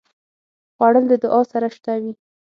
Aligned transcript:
خوړل 0.75 1.05
د 1.09 1.13
دعا 1.23 1.41
سره 1.51 1.67
شته 1.75 1.93
وي 2.01 2.13